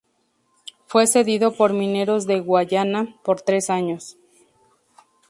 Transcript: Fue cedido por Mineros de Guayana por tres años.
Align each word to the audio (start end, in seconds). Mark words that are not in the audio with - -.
Fue 0.87 1.05
cedido 1.05 1.55
por 1.55 1.73
Mineros 1.73 2.25
de 2.25 2.39
Guayana 2.39 3.15
por 3.23 3.39
tres 3.41 3.69
años. 3.69 4.17